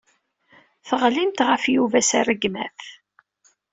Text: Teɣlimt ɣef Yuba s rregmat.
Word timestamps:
Teɣlimt 0.87 1.45
ɣef 1.49 1.63
Yuba 1.75 1.99
s 2.09 2.11
rregmat. 2.23 2.79